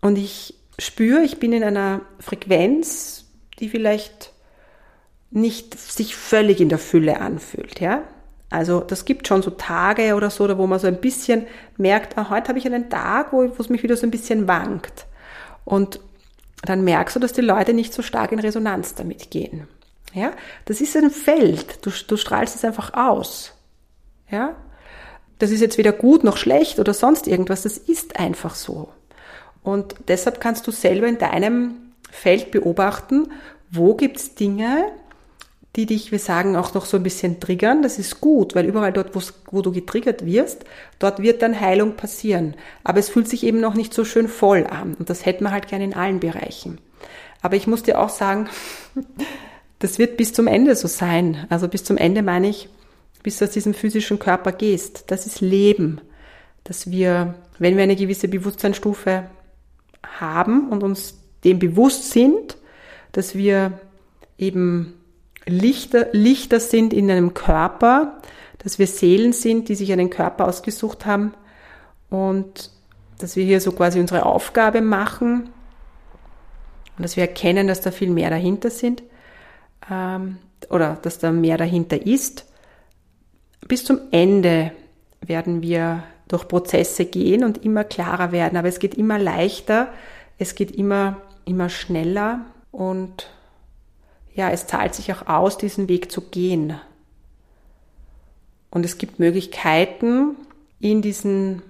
und 0.00 0.18
ich 0.18 0.54
spüre, 0.78 1.22
ich 1.22 1.38
bin 1.38 1.52
in 1.52 1.62
einer 1.62 2.00
Frequenz, 2.18 3.26
die 3.60 3.68
vielleicht 3.68 4.32
nicht 5.30 5.78
sich 5.78 6.16
völlig 6.16 6.60
in 6.60 6.70
der 6.70 6.78
Fülle 6.78 7.20
anfühlt, 7.20 7.80
ja, 7.80 8.02
also 8.50 8.80
das 8.80 9.04
gibt 9.04 9.28
schon 9.28 9.42
so 9.42 9.50
Tage 9.50 10.14
oder 10.14 10.30
so, 10.30 10.56
wo 10.56 10.66
man 10.66 10.78
so 10.78 10.86
ein 10.86 11.00
bisschen 11.00 11.46
merkt, 11.76 12.16
ah, 12.16 12.30
heute 12.30 12.48
habe 12.48 12.58
ich 12.58 12.66
einen 12.66 12.88
Tag, 12.88 13.32
wo, 13.32 13.42
es 13.42 13.68
mich 13.68 13.82
wieder 13.82 13.96
so 13.96 14.06
ein 14.06 14.10
bisschen 14.10 14.48
wankt. 14.48 15.06
Und 15.64 16.00
dann 16.62 16.82
merkst 16.82 17.16
du, 17.16 17.20
dass 17.20 17.34
die 17.34 17.42
Leute 17.42 17.74
nicht 17.74 17.92
so 17.92 18.02
stark 18.02 18.32
in 18.32 18.38
Resonanz 18.38 18.94
damit 18.94 19.30
gehen. 19.30 19.68
Ja, 20.14 20.32
das 20.64 20.80
ist 20.80 20.96
ein 20.96 21.10
Feld. 21.10 21.84
Du, 21.84 21.90
du 21.90 22.16
strahlst 22.16 22.56
es 22.56 22.64
einfach 22.64 22.94
aus. 22.94 23.52
Ja, 24.30 24.56
das 25.38 25.50
ist 25.50 25.60
jetzt 25.60 25.78
weder 25.78 25.92
gut 25.92 26.24
noch 26.24 26.36
schlecht 26.36 26.78
oder 26.78 26.94
sonst 26.94 27.26
irgendwas. 27.26 27.62
Das 27.62 27.78
ist 27.78 28.18
einfach 28.18 28.54
so. 28.54 28.88
Und 29.62 29.94
deshalb 30.08 30.40
kannst 30.40 30.66
du 30.66 30.70
selber 30.70 31.06
in 31.06 31.18
deinem 31.18 31.74
Feld 32.10 32.50
beobachten, 32.50 33.28
wo 33.70 33.94
gibt's 33.94 34.34
Dinge, 34.34 34.86
die 35.76 35.86
dich, 35.86 36.10
wir 36.10 36.18
sagen, 36.18 36.56
auch 36.56 36.74
noch 36.74 36.86
so 36.86 36.96
ein 36.96 37.02
bisschen 37.02 37.38
triggern. 37.38 37.82
Das 37.82 37.98
ist 37.98 38.20
gut, 38.20 38.54
weil 38.54 38.66
überall 38.66 38.92
dort, 38.92 39.12
wo 39.14 39.62
du 39.62 39.70
getriggert 39.70 40.24
wirst, 40.24 40.64
dort 40.98 41.22
wird 41.22 41.42
dann 41.42 41.60
Heilung 41.60 41.94
passieren. 41.94 42.54
Aber 42.82 42.98
es 42.98 43.10
fühlt 43.10 43.28
sich 43.28 43.44
eben 43.44 43.60
noch 43.60 43.74
nicht 43.74 43.94
so 43.94 44.04
schön 44.04 44.26
voll 44.26 44.66
an. 44.66 44.94
Und 44.94 45.10
das 45.10 45.24
hätten 45.24 45.44
wir 45.44 45.52
halt 45.52 45.68
gerne 45.68 45.84
in 45.84 45.94
allen 45.94 46.18
Bereichen. 46.18 46.78
Aber 47.42 47.56
ich 47.56 47.66
muss 47.66 47.84
dir 47.84 48.00
auch 48.00 48.08
sagen, 48.08 48.48
das 49.78 49.98
wird 49.98 50.16
bis 50.16 50.32
zum 50.32 50.46
Ende 50.46 50.74
so 50.74 50.88
sein. 50.88 51.46
Also 51.50 51.68
bis 51.68 51.84
zum 51.84 51.96
Ende 51.96 52.22
meine 52.22 52.48
ich, 52.48 52.68
bis 53.22 53.38
du 53.38 53.44
aus 53.44 53.50
diesem 53.50 53.74
physischen 53.74 54.18
Körper 54.18 54.52
gehst. 54.52 55.04
Das 55.08 55.26
ist 55.26 55.40
Leben. 55.40 56.00
Dass 56.64 56.90
wir, 56.90 57.34
wenn 57.58 57.76
wir 57.76 57.82
eine 57.82 57.96
gewisse 57.96 58.28
Bewusstseinsstufe 58.28 59.28
haben 60.18 60.68
und 60.68 60.82
uns 60.82 61.18
dem 61.44 61.58
bewusst 61.58 62.10
sind, 62.10 62.56
dass 63.12 63.34
wir 63.34 63.78
eben 64.36 64.94
Lichter, 65.46 66.08
Lichter 66.12 66.60
sind 66.60 66.92
in 66.92 67.10
einem 67.10 67.32
Körper, 67.34 68.20
dass 68.58 68.78
wir 68.78 68.86
Seelen 68.86 69.32
sind, 69.32 69.68
die 69.68 69.74
sich 69.74 69.92
einen 69.92 70.10
Körper 70.10 70.46
ausgesucht 70.46 71.06
haben 71.06 71.32
und 72.10 72.70
dass 73.18 73.36
wir 73.36 73.44
hier 73.44 73.60
so 73.60 73.72
quasi 73.72 74.00
unsere 74.00 74.26
Aufgabe 74.26 74.80
machen 74.80 75.50
und 76.96 77.02
dass 77.02 77.16
wir 77.16 77.22
erkennen, 77.22 77.66
dass 77.66 77.80
da 77.80 77.90
viel 77.90 78.10
mehr 78.10 78.30
dahinter 78.30 78.70
sind 78.70 79.02
ähm, 79.90 80.38
oder 80.70 80.98
dass 81.00 81.18
da 81.18 81.30
mehr 81.30 81.56
dahinter 81.56 82.04
ist. 82.04 82.46
Bis 83.68 83.84
zum 83.84 84.00
Ende 84.10 84.72
werden 85.20 85.62
wir 85.62 86.02
durch 86.26 86.48
Prozesse 86.48 87.04
gehen 87.04 87.44
und 87.44 87.64
immer 87.64 87.84
klarer 87.84 88.32
werden, 88.32 88.56
aber 88.58 88.68
es 88.68 88.78
geht 88.78 88.94
immer 88.94 89.18
leichter, 89.18 89.88
es 90.38 90.54
geht 90.54 90.70
immer, 90.70 91.18
immer 91.44 91.68
schneller 91.68 92.46
und 92.70 93.30
ja, 94.34 94.50
es 94.50 94.66
zahlt 94.66 94.94
sich 94.94 95.12
auch 95.12 95.26
aus, 95.26 95.58
diesen 95.58 95.88
Weg 95.88 96.12
zu 96.12 96.20
gehen. 96.20 96.74
Und 98.70 98.84
es 98.84 98.98
gibt 98.98 99.18
Möglichkeiten, 99.18 100.36
in 100.80 101.02
diesen 101.02 101.62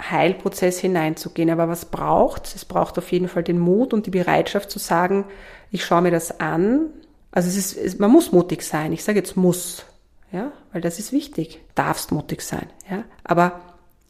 Heilprozess 0.00 0.78
hineinzugehen. 0.78 1.50
Aber 1.50 1.68
was 1.68 1.86
braucht 1.86 2.54
es? 2.54 2.64
braucht 2.64 2.98
auf 2.98 3.10
jeden 3.12 3.28
Fall 3.28 3.42
den 3.42 3.58
Mut 3.58 3.92
und 3.92 4.06
die 4.06 4.10
Bereitschaft 4.10 4.70
zu 4.70 4.78
sagen, 4.78 5.24
ich 5.70 5.84
schaue 5.84 6.02
mir 6.02 6.10
das 6.10 6.40
an. 6.40 6.86
Also 7.32 7.48
es 7.48 7.74
ist, 7.74 8.00
man 8.00 8.10
muss 8.10 8.32
mutig 8.32 8.62
sein. 8.62 8.92
Ich 8.92 9.04
sage 9.04 9.18
jetzt 9.18 9.36
muss, 9.36 9.84
ja, 10.32 10.52
weil 10.72 10.80
das 10.80 10.98
ist 10.98 11.12
wichtig. 11.12 11.60
Darfst 11.74 12.12
mutig 12.12 12.42
sein, 12.42 12.68
ja. 12.90 13.04
Aber 13.24 13.60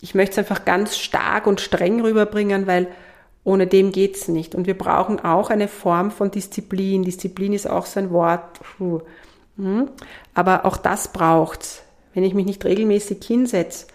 ich 0.01 0.15
möchte 0.15 0.33
es 0.33 0.39
einfach 0.39 0.65
ganz 0.65 0.97
stark 0.97 1.47
und 1.47 1.61
streng 1.61 2.01
rüberbringen, 2.01 2.67
weil 2.67 2.89
ohne 3.45 3.67
dem 3.67 3.93
geht's 3.93 4.29
nicht. 4.29 4.55
Und 4.55 4.67
wir 4.67 4.77
brauchen 4.77 5.21
auch 5.21 5.51
eine 5.51 5.69
Form 5.69 6.11
von 6.11 6.31
Disziplin. 6.31 7.05
Disziplin 7.05 7.53
ist 7.53 7.69
auch 7.69 7.87
so 7.87 8.01
ein 8.01 8.11
Wort. 8.11 8.61
Hm? 8.79 9.89
Aber 10.35 10.65
auch 10.65 10.77
das 10.77 11.13
braucht's. 11.13 11.83
Wenn 12.13 12.25
ich 12.25 12.35
mich 12.35 12.47
nicht 12.47 12.65
regelmäßig 12.65 13.23
hinsetze 13.25 13.87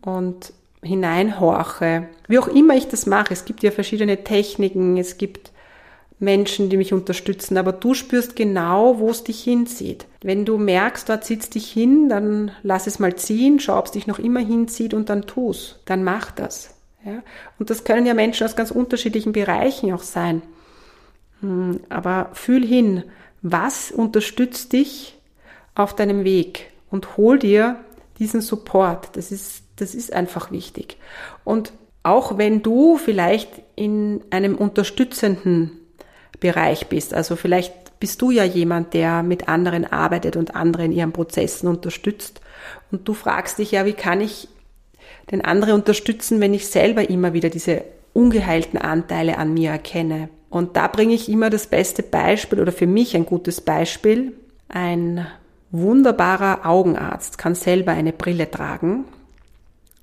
und 0.00 0.52
hineinhorche, 0.82 2.08
wie 2.28 2.38
auch 2.38 2.48
immer 2.48 2.76
ich 2.76 2.88
das 2.88 3.06
mache. 3.06 3.32
Es 3.32 3.44
gibt 3.44 3.62
ja 3.62 3.70
verschiedene 3.70 4.22
Techniken, 4.24 4.96
es 4.96 5.18
gibt 5.18 5.50
Menschen, 6.18 6.70
die 6.70 6.76
mich 6.76 6.92
unterstützen, 6.92 7.56
aber 7.56 7.72
du 7.72 7.94
spürst 7.94 8.36
genau, 8.36 8.98
wo 8.98 9.10
es 9.10 9.24
dich 9.24 9.42
hinzieht. 9.42 10.06
Wenn 10.22 10.44
du 10.44 10.58
merkst, 10.58 11.08
dort 11.08 11.24
zieht 11.24 11.54
dich 11.54 11.70
hin, 11.70 12.08
dann 12.08 12.52
lass 12.62 12.86
es 12.86 12.98
mal 12.98 13.16
ziehen, 13.16 13.60
schau, 13.60 13.78
ob 13.78 13.86
es 13.86 13.92
dich 13.92 14.06
noch 14.06 14.18
immer 14.18 14.40
hinzieht 14.40 14.94
und 14.94 15.10
dann 15.10 15.26
tu's. 15.26 15.80
Dann 15.84 16.04
mach 16.04 16.30
das. 16.30 16.74
Ja? 17.04 17.22
Und 17.58 17.70
das 17.70 17.84
können 17.84 18.06
ja 18.06 18.14
Menschen 18.14 18.46
aus 18.46 18.56
ganz 18.56 18.70
unterschiedlichen 18.70 19.32
Bereichen 19.32 19.92
auch 19.92 20.02
sein. 20.02 20.42
Hm, 21.40 21.80
aber 21.88 22.30
fühl 22.32 22.64
hin, 22.64 23.04
was 23.42 23.90
unterstützt 23.90 24.72
dich 24.72 25.18
auf 25.74 25.94
deinem 25.94 26.24
Weg 26.24 26.70
und 26.90 27.16
hol 27.16 27.38
dir 27.38 27.80
diesen 28.18 28.40
Support. 28.40 29.16
Das 29.16 29.32
ist, 29.32 29.64
das 29.76 29.94
ist 29.94 30.12
einfach 30.12 30.50
wichtig. 30.50 30.96
Und 31.42 31.72
auch 32.02 32.38
wenn 32.38 32.62
du 32.62 32.96
vielleicht 32.96 33.50
in 33.76 34.22
einem 34.30 34.54
unterstützenden 34.54 35.80
Bereich 36.44 36.88
bist. 36.88 37.14
Also 37.14 37.36
vielleicht 37.36 37.98
bist 38.00 38.20
du 38.20 38.30
ja 38.30 38.44
jemand, 38.44 38.92
der 38.92 39.22
mit 39.22 39.48
anderen 39.48 39.90
arbeitet 39.90 40.36
und 40.36 40.54
andere 40.54 40.84
in 40.84 40.92
ihren 40.92 41.12
Prozessen 41.12 41.68
unterstützt. 41.68 42.42
Und 42.92 43.08
du 43.08 43.14
fragst 43.14 43.58
dich 43.58 43.70
ja, 43.70 43.86
wie 43.86 43.94
kann 43.94 44.20
ich 44.20 44.48
den 45.30 45.42
anderen 45.42 45.72
unterstützen, 45.72 46.38
wenn 46.42 46.52
ich 46.52 46.66
selber 46.66 47.08
immer 47.08 47.32
wieder 47.32 47.48
diese 47.48 47.82
ungeheilten 48.12 48.78
Anteile 48.78 49.38
an 49.38 49.54
mir 49.54 49.70
erkenne. 49.70 50.28
Und 50.50 50.76
da 50.76 50.86
bringe 50.86 51.14
ich 51.14 51.30
immer 51.30 51.48
das 51.48 51.66
beste 51.66 52.02
Beispiel 52.02 52.60
oder 52.60 52.72
für 52.72 52.86
mich 52.86 53.16
ein 53.16 53.24
gutes 53.24 53.62
Beispiel. 53.62 54.34
Ein 54.68 55.26
wunderbarer 55.70 56.66
Augenarzt 56.66 57.38
kann 57.38 57.54
selber 57.54 57.92
eine 57.92 58.12
Brille 58.12 58.50
tragen, 58.50 59.06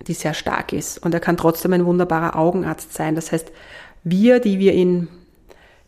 die 0.08 0.16
sehr 0.16 0.34
stark 0.34 0.74
ist. 0.74 1.06
Und 1.06 1.14
er 1.14 1.20
kann 1.20 1.38
trotzdem 1.38 1.74
ein 1.74 1.86
wunderbarer 1.86 2.36
Augenarzt 2.36 2.96
sein. 2.96 3.14
Das 3.14 3.32
heißt, 3.32 3.52
wir, 4.04 4.40
die 4.40 4.58
wir 4.58 4.74
in 4.74 5.08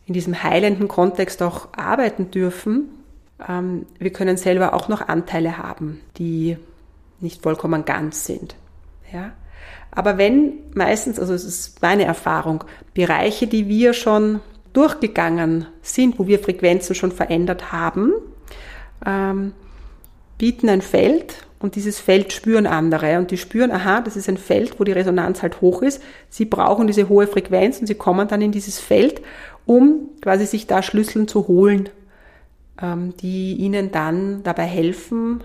in 0.06 0.14
diesem 0.14 0.42
heilenden 0.42 0.88
Kontext 0.88 1.42
auch 1.42 1.68
arbeiten 1.72 2.30
dürfen. 2.30 2.90
Ähm, 3.46 3.86
wir 3.98 4.12
können 4.12 4.36
selber 4.36 4.74
auch 4.74 4.88
noch 4.88 5.08
Anteile 5.08 5.58
haben, 5.58 6.00
die 6.18 6.56
nicht 7.20 7.42
vollkommen 7.42 7.84
ganz 7.84 8.26
sind. 8.26 8.54
Ja? 9.12 9.32
Aber 9.90 10.18
wenn 10.18 10.54
meistens, 10.74 11.18
also 11.18 11.32
es 11.32 11.44
ist 11.44 11.80
meine 11.80 12.04
Erfahrung, 12.04 12.64
Bereiche, 12.94 13.46
die 13.46 13.68
wir 13.68 13.92
schon 13.94 14.40
durchgegangen 14.72 15.66
sind, 15.82 16.18
wo 16.18 16.26
wir 16.26 16.40
Frequenzen 16.40 16.94
schon 16.94 17.12
verändert 17.12 17.72
haben, 17.72 18.12
ähm, 19.06 19.52
bieten 20.38 20.68
ein 20.68 20.82
Feld 20.82 21.46
und 21.58 21.76
dieses 21.76 21.98
Feld 21.98 22.32
spüren 22.32 22.66
andere 22.66 23.18
und 23.18 23.30
die 23.30 23.38
spüren, 23.38 23.70
aha, 23.70 24.00
das 24.00 24.16
ist 24.16 24.28
ein 24.28 24.36
Feld, 24.36 24.78
wo 24.78 24.84
die 24.84 24.92
Resonanz 24.92 25.42
halt 25.42 25.60
hoch 25.60 25.82
ist. 25.82 26.02
Sie 26.28 26.44
brauchen 26.44 26.86
diese 26.86 27.08
hohe 27.08 27.26
Frequenz 27.26 27.80
und 27.80 27.86
sie 27.86 27.94
kommen 27.94 28.28
dann 28.28 28.42
in 28.42 28.52
dieses 28.52 28.78
Feld 28.78 29.22
um 29.66 30.10
quasi 30.20 30.46
sich 30.46 30.66
da 30.66 30.82
Schlüsseln 30.82 31.28
zu 31.28 31.48
holen, 31.48 31.88
ähm, 32.80 33.16
die 33.16 33.54
ihnen 33.54 33.92
dann 33.92 34.42
dabei 34.42 34.64
helfen, 34.64 35.42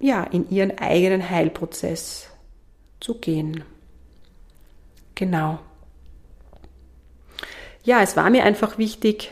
ja, 0.00 0.24
in 0.24 0.50
ihren 0.50 0.78
eigenen 0.78 1.28
Heilprozess 1.28 2.28
zu 3.00 3.14
gehen. 3.18 3.64
Genau. 5.14 5.60
Ja, 7.84 8.02
es 8.02 8.16
war 8.16 8.30
mir 8.30 8.44
einfach 8.44 8.78
wichtig, 8.78 9.30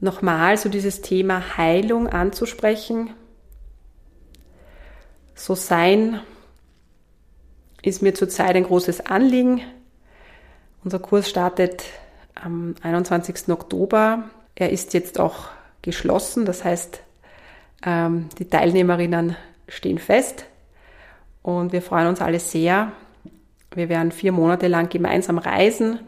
nochmal 0.00 0.56
so 0.58 0.68
dieses 0.68 1.00
Thema 1.00 1.56
Heilung 1.56 2.06
anzusprechen. 2.06 3.10
So 5.38 5.54
sein 5.54 6.20
ist 7.82 8.02
mir 8.02 8.14
zurzeit 8.14 8.56
ein 8.56 8.64
großes 8.64 9.04
Anliegen. 9.04 9.60
Unser 10.82 10.98
Kurs 10.98 11.28
startet 11.28 11.84
am 12.34 12.74
21. 12.82 13.50
Oktober. 13.50 14.24
Er 14.54 14.70
ist 14.70 14.94
jetzt 14.94 15.20
auch 15.20 15.50
geschlossen, 15.82 16.46
das 16.46 16.64
heißt, 16.64 17.00
ähm, 17.84 18.30
die 18.38 18.48
Teilnehmerinnen 18.48 19.36
stehen 19.68 19.98
fest 19.98 20.46
und 21.42 21.72
wir 21.72 21.82
freuen 21.82 22.08
uns 22.08 22.22
alle 22.22 22.40
sehr. 22.40 22.92
Wir 23.74 23.90
werden 23.90 24.12
vier 24.12 24.32
Monate 24.32 24.68
lang 24.68 24.88
gemeinsam 24.88 25.36
reisen 25.36 26.00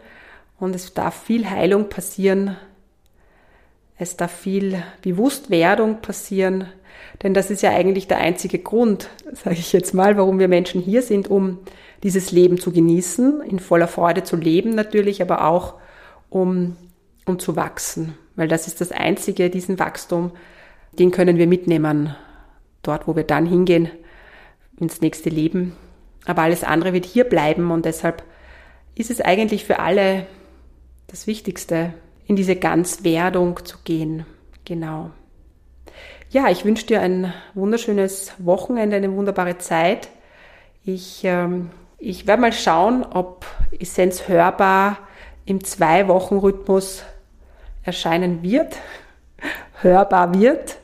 und 0.59 0.75
es 0.75 0.95
darf 0.95 1.23
viel 1.23 1.49
Heilung 1.49 1.91
passieren. 1.91 2.57
Es 3.99 4.17
darf 4.17 4.33
viel 4.33 4.83
Bewusstwerdung 5.03 6.01
passieren, 6.01 6.69
denn 7.23 7.35
das 7.35 7.51
ist 7.51 7.63
ja 7.63 7.71
eigentlich 7.71 8.07
der 8.07 8.19
einzige 8.19 8.61
Grund, 8.61 9.11
sage 9.33 9.57
ich 9.57 9.73
jetzt 9.73 9.93
mal, 9.93 10.17
warum 10.17 10.39
wir 10.39 10.49
Menschen 10.49 10.81
hier 10.81 11.03
sind, 11.03 11.29
um 11.29 11.59
dieses 12.05 12.31
Leben 12.31 12.59
zu 12.59 12.71
genießen, 12.71 13.43
in 13.43 13.59
voller 13.59 13.89
Freude 13.89 14.23
zu 14.23 14.37
leben 14.37 14.71
natürlich, 14.71 15.21
aber 15.21 15.45
auch 15.45 15.75
um, 16.31 16.77
um 17.27 17.41
zu 17.41 17.57
wachsen. 17.57 18.15
Weil 18.37 18.47
das 18.47 18.69
ist 18.69 18.81
das 18.81 18.93
Einzige, 18.93 19.51
diesen 19.51 19.81
Wachstum, 19.81 20.31
den 20.93 21.11
können 21.11 21.37
wir 21.37 21.49
mitnehmen, 21.49 22.15
dort, 22.83 23.09
wo 23.09 23.17
wir 23.17 23.25
dann 23.25 23.47
hingehen, 23.47 23.91
ins 24.79 25.01
nächste 25.01 25.29
Leben. 25.29 25.77
Aber 26.25 26.43
alles 26.43 26.63
andere 26.63 26.93
wird 26.93 27.05
hier 27.05 27.25
bleiben 27.25 27.73
und 27.73 27.85
deshalb 27.85 28.23
ist 28.95 29.11
es 29.11 29.21
eigentlich 29.21 29.65
für 29.65 29.81
alle 29.81 30.27
das 31.09 31.27
Wichtigste, 31.27 31.95
in 32.29 32.37
diese 32.37 32.55
Ganzwerdung 32.55 33.64
zu 33.64 33.79
gehen. 33.83 34.25
Genau. 34.64 35.11
Ja, 36.31 36.51
ich 36.51 36.64
wünsche 36.64 36.87
dir 36.87 37.01
ein 37.01 37.33
wunderschönes 37.55 38.35
Wochenende, 38.38 38.97
eine 38.97 39.11
wunderbare 39.11 39.57
Zeit. 39.57 40.09
Ich, 40.85 41.23
ähm, 41.25 41.71
ich 41.99 42.27
werde 42.27 42.43
mal 42.43 42.53
schauen, 42.53 43.03
ob 43.03 43.47
Essenz 43.81 44.29
hörbar 44.29 44.99
im 45.47 45.64
Zwei-Wochen-Rhythmus 45.64 47.03
erscheinen 47.83 48.43
wird, 48.43 48.77
hörbar 49.81 50.38
wird. 50.38 50.77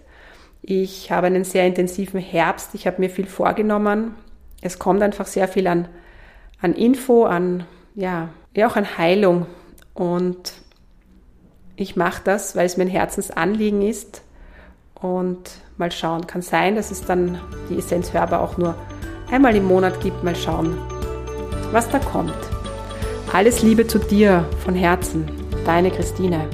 Ich 0.63 1.11
habe 1.11 1.27
einen 1.27 1.45
sehr 1.45 1.67
intensiven 1.67 2.21
Herbst. 2.21 2.75
Ich 2.75 2.87
habe 2.87 3.01
mir 3.01 3.11
viel 3.11 3.27
vorgenommen. 3.27 4.15
Es 4.63 4.79
kommt 4.79 5.03
einfach 5.03 5.27
sehr 5.27 5.47
viel 5.47 5.67
an, 5.67 5.89
an 6.63 6.73
Info, 6.73 7.25
an, 7.25 7.67
ja, 7.95 8.31
ja, 8.55 8.67
auch 8.67 8.77
an 8.77 8.97
Heilung. 8.97 9.45
Und 9.93 10.55
ich 11.77 11.97
mache 11.97 12.23
das, 12.25 12.57
weil 12.57 12.67
es 12.67 12.77
mir 12.77 12.85
ein 12.85 12.89
Herzensanliegen 12.89 13.83
ist. 13.83 14.23
Und 14.95 15.51
mal 15.77 15.93
schauen. 15.93 16.27
Kann 16.27 16.43
sein, 16.43 16.77
dass 16.77 16.91
es 16.91 17.05
dann 17.05 17.39
die 17.69 17.79
Essenz 17.79 18.13
hörbar 18.13 18.41
auch 18.41 18.57
nur 18.57 18.75
einmal 19.31 19.55
im 19.57 19.65
Monat 19.65 20.01
gibt. 20.01 20.25
Mal 20.25 20.37
schauen, 20.37 20.79
was 21.73 21.89
da 21.89 21.99
kommt. 21.99 22.35
Alles 23.33 23.63
Liebe 23.63 23.87
zu 23.87 23.99
dir 23.99 24.45
von 24.65 24.75
Herzen, 24.75 25.29
deine 25.67 25.91
Christine. 25.91 26.49